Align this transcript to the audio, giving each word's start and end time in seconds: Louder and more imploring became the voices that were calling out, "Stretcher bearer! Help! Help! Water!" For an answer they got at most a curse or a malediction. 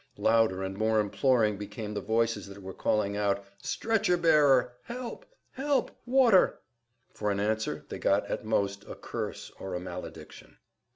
Louder 0.17 0.63
and 0.63 0.75
more 0.75 0.99
imploring 0.99 1.57
became 1.59 1.93
the 1.93 2.01
voices 2.01 2.47
that 2.47 2.63
were 2.63 2.73
calling 2.73 3.15
out, 3.15 3.45
"Stretcher 3.61 4.17
bearer! 4.17 4.73
Help! 4.85 5.27
Help! 5.51 5.91
Water!" 6.07 6.57
For 7.13 7.29
an 7.29 7.39
answer 7.39 7.85
they 7.87 7.99
got 7.99 8.25
at 8.27 8.43
most 8.43 8.83
a 8.85 8.95
curse 8.95 9.51
or 9.59 9.75
a 9.75 9.79
malediction. 9.79 10.57